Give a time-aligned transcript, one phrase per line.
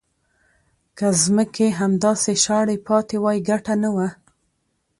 [0.97, 4.07] که ځمکې همداسې شاړې پاتې وای ګټه نه وه.